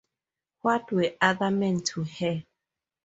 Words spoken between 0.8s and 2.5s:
were other men to her!